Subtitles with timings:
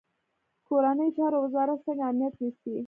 [0.67, 2.73] کورنیو چارو وزارت څنګه امنیت نیسي؟